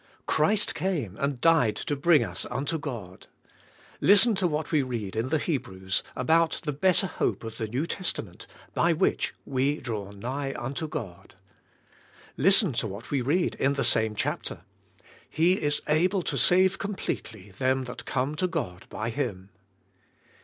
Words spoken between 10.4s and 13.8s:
unto Gody Listen to what we read in